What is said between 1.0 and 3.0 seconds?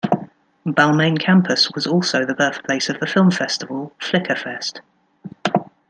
Campus was also the birthplace of